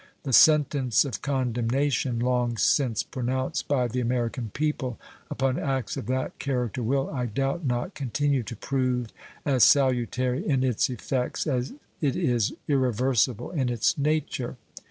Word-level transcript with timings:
The 0.23 0.33
sentence 0.33 1.05
of 1.05 1.21
condemnation 1.21 2.17
long 2.17 2.57
since 2.57 3.03
pronounced 3.03 3.67
by 3.67 3.87
the 3.87 3.99
American 3.99 4.49
people 4.49 4.97
upon 5.29 5.59
acts 5.59 5.95
of 5.95 6.07
that 6.07 6.39
character 6.39 6.81
will, 6.81 7.07
I 7.11 7.27
doubt 7.27 7.63
not, 7.65 7.93
continue 7.93 8.41
to 8.41 8.55
prove 8.55 9.09
as 9.45 9.63
salutary 9.63 10.43
in 10.43 10.63
its 10.63 10.89
effects 10.89 11.45
as 11.45 11.73
it 12.01 12.15
is 12.15 12.51
irreversible 12.67 13.51
in 13.51 13.69
its 13.69 13.95
nature. 13.95 14.57